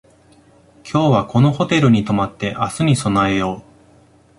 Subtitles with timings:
[0.83, 3.63] 今日はこのホテルに泊まって明日に備えよう